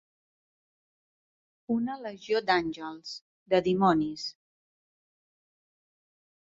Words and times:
Una 1.75 1.99
legió 2.05 2.41
d'àngels, 2.49 3.13
de 3.55 3.61
dimonis. 3.69 4.27